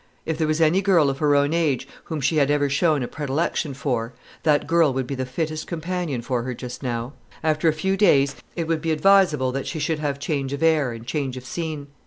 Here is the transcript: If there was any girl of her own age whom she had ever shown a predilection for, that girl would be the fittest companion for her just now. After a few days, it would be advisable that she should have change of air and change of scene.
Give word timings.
If 0.25 0.39
there 0.39 0.47
was 0.47 0.59
any 0.59 0.81
girl 0.81 1.11
of 1.11 1.19
her 1.19 1.35
own 1.35 1.53
age 1.53 1.87
whom 2.05 2.21
she 2.21 2.37
had 2.37 2.49
ever 2.49 2.67
shown 2.69 3.03
a 3.03 3.07
predilection 3.07 3.75
for, 3.75 4.13
that 4.41 4.65
girl 4.65 4.91
would 4.95 5.05
be 5.05 5.13
the 5.13 5.27
fittest 5.27 5.67
companion 5.67 6.23
for 6.23 6.41
her 6.41 6.55
just 6.55 6.81
now. 6.81 7.13
After 7.43 7.69
a 7.69 7.73
few 7.73 7.95
days, 7.95 8.35
it 8.55 8.67
would 8.67 8.81
be 8.81 8.89
advisable 8.91 9.51
that 9.51 9.67
she 9.67 9.77
should 9.77 9.99
have 9.99 10.17
change 10.17 10.53
of 10.53 10.63
air 10.63 10.91
and 10.91 11.05
change 11.05 11.37
of 11.37 11.45
scene. 11.45 11.85